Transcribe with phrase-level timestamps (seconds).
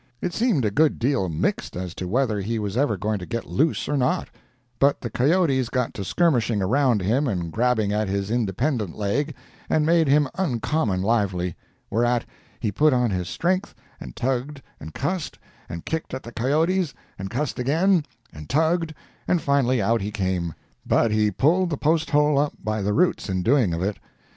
[0.19, 3.45] It seemed a good deal mixed as to whether he was ever going to get
[3.45, 4.29] loose or not;
[4.79, 9.35] but the coyotes got to skirmishing around him and grabbing at his independent leg,
[9.69, 11.55] and made him uncommon lively.
[11.91, 12.25] Whereat,
[12.59, 15.37] he put on his strength, and tugged and cussed,
[15.69, 18.95] and kicked at the coyotes, and cussed again, and tugged,
[19.27, 23.43] and finally, out he came—but he pulled the post hole up by the roots in
[23.43, 23.97] doing of it.